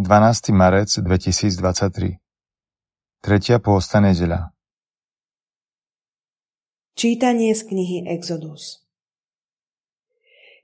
[0.00, 0.56] 12.
[0.56, 2.16] marec 2023
[3.20, 4.56] Tretia pôsta nedeľa
[6.96, 8.88] Čítanie z knihy Exodus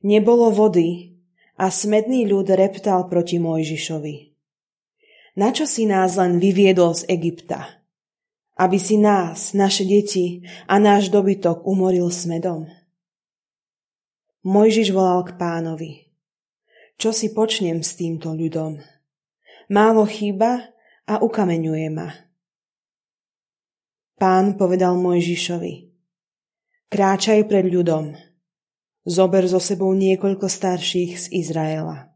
[0.01, 1.21] Nebolo vody
[1.61, 4.33] a smedný ľud reptal proti Mojžišovi.
[5.37, 7.85] Načo si nás len vyviedol z Egypta?
[8.57, 12.65] Aby si nás, naše deti a náš dobytok umoril smedom?
[14.41, 16.09] Mojžiš volal k pánovi.
[16.97, 18.97] Čo si počnem s týmto ľudom?
[19.69, 20.73] Málo chýba
[21.05, 22.09] a ukameňuje ma.
[24.19, 25.95] Pán povedal Mojžišovi,
[26.91, 28.19] kráčaj pred ľudom,
[29.07, 32.11] zober so sebou niekoľko starších z Izraela.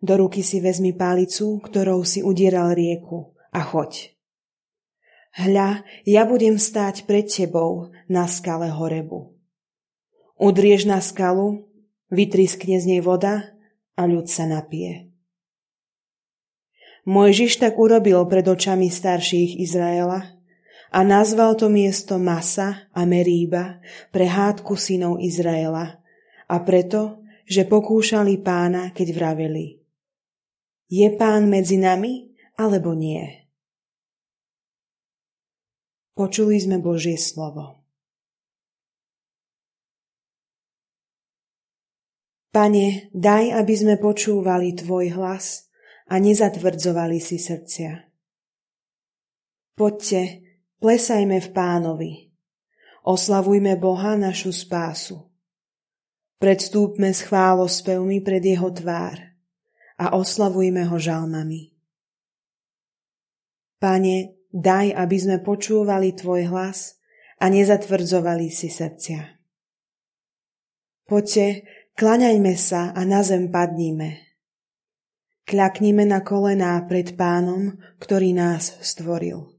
[0.00, 4.12] Do ruky si vezmi pálicu, ktorou si udieral rieku a choď.
[5.30, 9.30] Hľa, ja budem stáť pred tebou na skale Horebu.
[10.40, 11.68] Udriež na skalu,
[12.10, 13.54] vytriskne z nej voda
[13.94, 15.09] a ľud sa napije.
[17.08, 20.36] Mojžiš tak urobil pred očami starších Izraela
[20.92, 23.80] a nazval to miesto Masa a Meríba
[24.12, 25.96] pre hádku synov Izraela
[26.44, 29.80] a preto, že pokúšali pána, keď vraveli.
[30.90, 33.48] Je pán medzi nami, alebo nie?
[36.12, 37.80] Počuli sme Božie slovo.
[42.50, 45.46] Pane, daj, aby sme počúvali Tvoj hlas–
[46.10, 48.02] a nezatvrdzovali si srdcia.
[49.78, 50.42] Poďte,
[50.82, 52.12] plesajme v pánovi.
[53.06, 55.30] Oslavujme Boha našu spásu.
[56.42, 59.16] Predstúpme s chválospevmi pred jeho tvár
[59.96, 61.72] a oslavujme ho žalmami.
[63.80, 67.00] Pane, daj, aby sme počúvali Tvoj hlas
[67.40, 69.40] a nezatvrdzovali si srdcia.
[71.08, 71.64] Poďte,
[71.96, 74.29] klaňajme sa a na zem padníme
[75.48, 79.50] Kľaknime na kolená pred pánom, ktorý nás stvoril.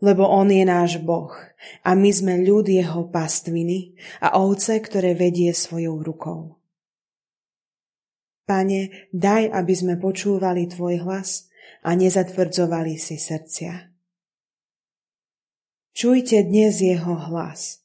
[0.00, 1.32] Lebo on je náš Boh
[1.80, 6.60] a my sme ľud jeho pastviny a ovce, ktoré vedie svojou rukou.
[8.46, 11.50] Pane, daj, aby sme počúvali Tvoj hlas
[11.82, 13.90] a nezatvrdzovali si srdcia.
[15.96, 17.82] Čujte dnes jeho hlas.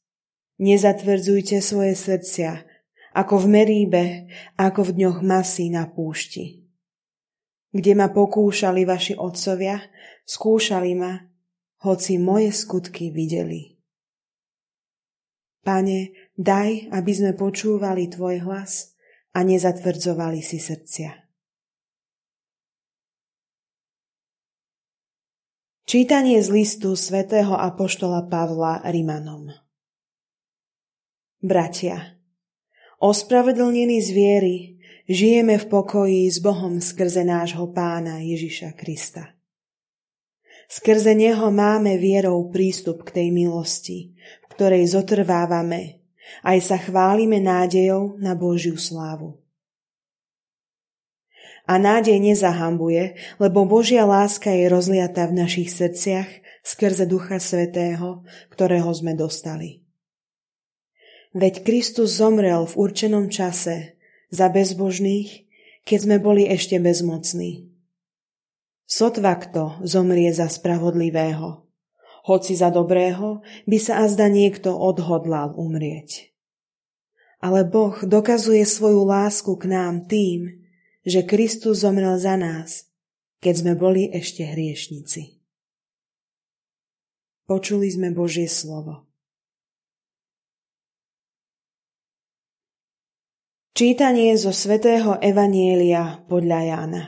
[0.62, 2.62] Nezatvrdzujte svoje srdcia,
[3.18, 4.04] ako v Meríbe,
[4.60, 6.61] ako v dňoch masy na púšti
[7.72, 9.80] kde ma pokúšali vaši otcovia,
[10.28, 11.24] skúšali ma,
[11.82, 13.80] hoci moje skutky videli.
[15.62, 18.98] Pane, daj, aby sme počúvali Tvoj hlas
[19.32, 21.22] a nezatvrdzovali si srdcia.
[25.92, 29.52] Čítanie z listu svätého Apoštola Pavla Rimanom
[31.42, 32.22] Bratia,
[33.02, 34.56] ospravedlnení z viery,
[35.10, 39.34] žijeme v pokoji s Bohom skrze nášho pána Ježiša Krista.
[40.72, 46.00] Skrze Neho máme vierou prístup k tej milosti, v ktorej zotrvávame,
[46.48, 49.42] aj sa chválime nádejou na Božiu slávu.
[51.68, 56.28] A nádej nezahambuje, lebo Božia láska je rozliatá v našich srdciach
[56.64, 59.84] skrze Ducha Svetého, ktorého sme dostali.
[61.32, 64.01] Veď Kristus zomrel v určenom čase
[64.32, 65.46] za bezbožných,
[65.84, 67.70] keď sme boli ešte bezmocní.
[68.88, 71.68] Sotva kto zomrie za spravodlivého,
[72.26, 76.32] hoci za dobrého by sa azda niekto odhodlal umrieť.
[77.42, 80.62] Ale Boh dokazuje svoju lásku k nám tým,
[81.02, 82.86] že Kristus zomrel za nás,
[83.42, 85.42] keď sme boli ešte hriešnici.
[87.50, 89.11] Počuli sme Božie slovo.
[93.72, 97.04] Čítanie zo svätého Evanielia podľa Jána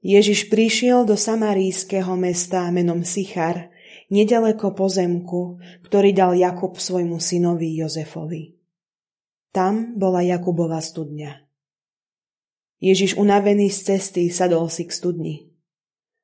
[0.00, 3.68] Ježiš prišiel do samarijského mesta menom Sichar,
[4.08, 8.56] nedaleko pozemku, ktorý dal Jakub svojmu synovi Jozefovi.
[9.52, 11.44] Tam bola Jakubova studňa.
[12.80, 15.34] Ježiš unavený z cesty sadol si k studni.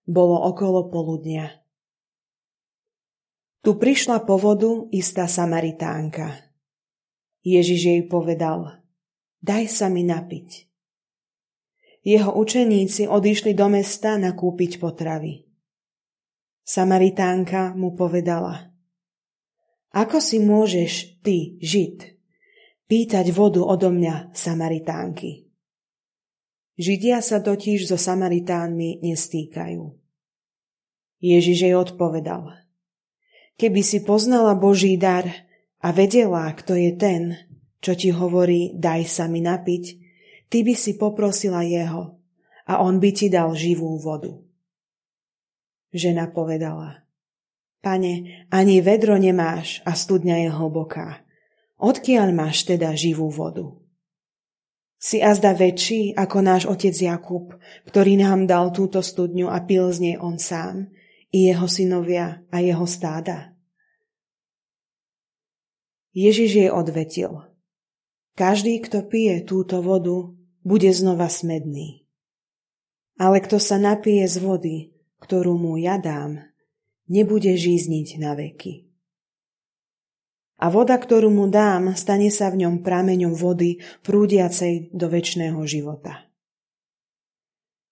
[0.09, 1.61] Bolo okolo poludnia.
[3.61, 6.41] Tu prišla po vodu istá Samaritánka–
[7.45, 8.81] Ježiš jej povedal,
[9.45, 10.65] daj sa mi napiť.
[12.01, 15.45] Jeho učeníci odišli do mesta nakúpiť potravy.
[16.65, 18.73] Samaritánka mu povedala,
[19.93, 22.17] ako si môžeš ty, Žid,
[22.89, 25.45] pýtať vodu odo mňa, Samaritánky?
[26.75, 29.85] Židia sa totiž so Samaritánmi nestýkajú.
[31.23, 32.57] Ježiš jej odpovedal,
[33.61, 35.44] keby si poznala Boží dar
[35.85, 37.23] a vedela, kto je ten,
[37.85, 39.85] čo ti hovorí daj sa mi napiť,
[40.49, 42.17] ty by si poprosila jeho
[42.65, 44.33] a on by ti dal živú vodu.
[45.93, 47.05] Žena povedala,
[47.85, 51.21] Pane, ani vedro nemáš a studňa je hlboká.
[51.77, 53.77] Odkiaľ máš teda živú vodu?
[54.97, 57.53] Si azda väčší ako náš otec Jakub,
[57.85, 60.89] ktorý nám dal túto studňu a pil z nej on sám,
[61.29, 63.54] i jeho synovia a jeho stáda.
[66.15, 67.43] Ježiš jej odvetil.
[68.39, 70.31] Každý, kto pije túto vodu,
[70.63, 72.07] bude znova smedný.
[73.19, 74.77] Ale kto sa napije z vody,
[75.23, 76.39] ktorú mu ja dám,
[77.11, 78.87] nebude žízniť na veky.
[80.63, 86.31] A voda, ktorú mu dám, stane sa v ňom prameňom vody prúdiacej do väčšného života.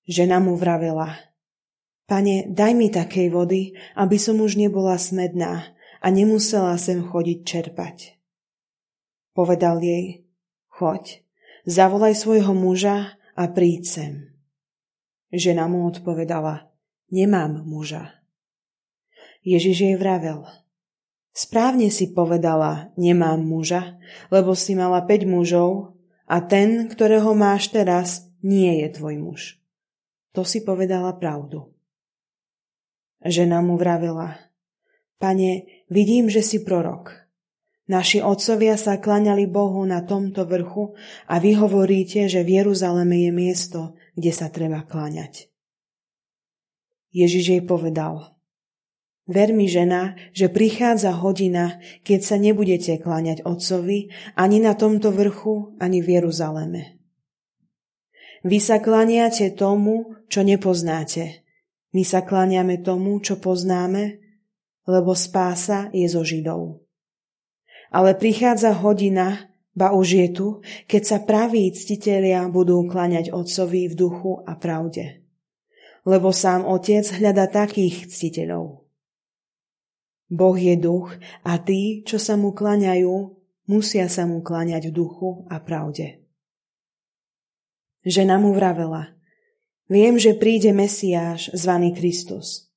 [0.06, 1.18] Žena mu vravela,
[2.06, 5.70] Pane, daj mi takej vody, aby som už nebola smedná
[6.02, 8.18] a nemusela sem chodiť čerpať.
[9.38, 10.26] Povedal jej,
[10.66, 11.22] choď,
[11.62, 14.12] zavolaj svojho muža a príď sem.
[15.32, 16.68] Žena mu odpovedala,
[17.08, 18.18] nemám muža.
[19.46, 20.44] Ježiš jej vravel,
[21.32, 23.96] správne si povedala, nemám muža,
[24.28, 25.96] lebo si mala 5 mužov
[26.26, 29.40] a ten, ktorého máš teraz, nie je tvoj muž.
[30.34, 31.70] To si povedala pravdu.
[33.22, 34.52] Žena mu vravela,
[35.22, 37.22] Pane, vidím, že si prorok.
[37.92, 40.96] Naši otcovia sa klaňali Bohu na tomto vrchu
[41.28, 43.80] a vy hovoríte, že v Jeruzaleme je miesto,
[44.16, 45.52] kde sa treba kláňať.
[47.12, 48.32] Ježiš jej povedal,
[49.28, 55.78] Ver mi, žena, že prichádza hodina, keď sa nebudete kláňať otcovi ani na tomto vrchu,
[55.78, 56.98] ani v Jeruzaleme.
[58.42, 61.46] Vy sa kláňate tomu, čo nepoznáte.
[61.94, 64.21] My sa kláňame tomu, čo poznáme,
[64.86, 66.82] lebo spása je zo Židov.
[67.92, 70.48] Ale prichádza hodina, ba už je tu,
[70.88, 75.24] keď sa praví ctitelia budú klaňať Otcovi v duchu a pravde.
[76.02, 78.82] Lebo sám Otec hľada takých ctiteľov.
[80.32, 81.12] Boh je duch
[81.44, 83.36] a tí, čo sa mu klaňajú,
[83.68, 86.24] musia sa mu klaňať v duchu a pravde.
[88.02, 89.14] Žena mu vravela,
[89.86, 92.71] viem, že príde Mesiáš, zvaný Kristus.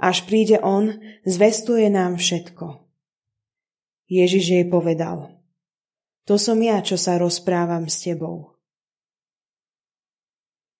[0.00, 0.96] Až príde on,
[1.28, 2.88] zvestuje nám všetko.
[4.08, 5.38] Ježiš jej povedal,
[6.24, 8.56] to som ja, čo sa rozprávam s tebou.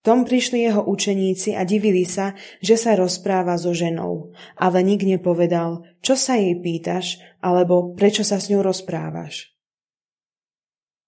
[0.00, 2.32] Tom prišli jeho učeníci a divili sa,
[2.64, 8.40] že sa rozpráva so ženou, ale nik nepovedal, čo sa jej pýtaš, alebo prečo sa
[8.40, 9.52] s ňou rozprávaš.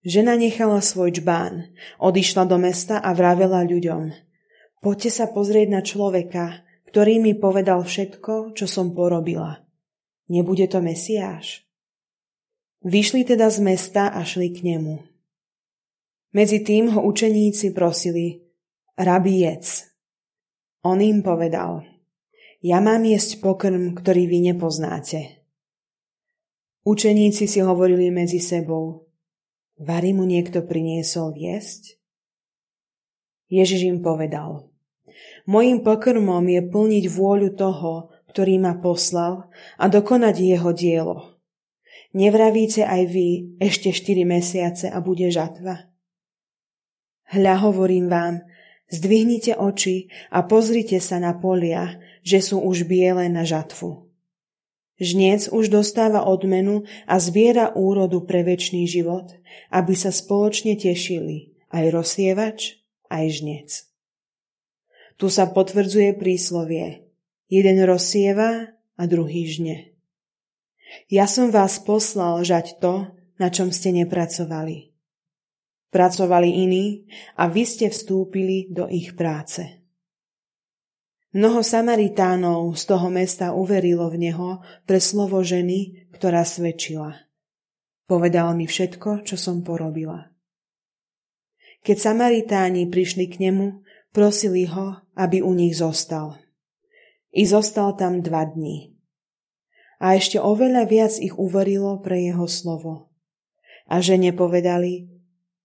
[0.04, 1.72] Žena nechala svoj čbán,
[2.02, 4.12] odišla do mesta a vravela ľuďom.
[4.82, 9.64] Poďte sa pozrieť na človeka, ktorý mi povedal všetko, čo som porobila.
[10.28, 11.64] Nebude to Mesiáš?
[12.84, 15.00] Vyšli teda z mesta a šli k nemu.
[16.36, 18.44] Medzi tým ho učeníci prosili,
[18.92, 19.88] rabi jedz.
[20.84, 21.80] On im povedal,
[22.60, 25.48] ja mám jesť pokrm, ktorý vy nepoznáte.
[26.84, 29.08] Učeníci si hovorili medzi sebou,
[29.80, 31.96] Vary mu niekto priniesol jesť?
[33.48, 34.71] Ježiš im povedal,
[35.48, 41.16] Mojím pokrmom je plniť vôľu toho, ktorý ma poslal a dokonať jeho dielo.
[42.12, 43.28] Nevravíte aj vy
[43.60, 45.88] ešte štyri mesiace a bude žatva?
[47.32, 48.44] Hľa hovorím vám,
[48.92, 54.12] zdvihnite oči a pozrite sa na polia, že sú už biele na žatvu.
[55.00, 59.32] Žniec už dostáva odmenu a zbiera úrodu pre väčší život,
[59.72, 63.91] aby sa spoločne tešili aj rozsievač, aj žniec.
[65.16, 67.06] Tu sa potvrdzuje príslovie.
[67.52, 69.92] Jeden rozsieva a druhý žne.
[71.08, 74.92] Ja som vás poslal žať to, na čom ste nepracovali.
[75.92, 77.04] Pracovali iní
[77.36, 79.82] a vy ste vstúpili do ich práce.
[81.32, 84.48] Mnoho Samaritánov z toho mesta uverilo v neho
[84.84, 87.24] pre slovo ženy, ktorá svedčila.
[88.04, 90.28] Povedal mi všetko, čo som porobila.
[91.82, 93.80] Keď Samaritáni prišli k nemu,
[94.12, 96.36] prosili ho, aby u nich zostal.
[97.32, 98.92] I zostal tam dva dní.
[99.98, 103.08] A ešte oveľa viac ich uverilo pre jeho slovo.
[103.88, 105.08] A že nepovedali,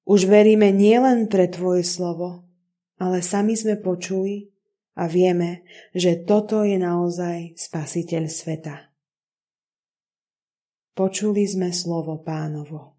[0.08, 2.48] už veríme nielen pre tvoje slovo,
[2.96, 4.56] ale sami sme počuli
[4.96, 8.76] a vieme, že toto je naozaj spasiteľ sveta.
[10.98, 12.97] Počuli sme slovo pánovo.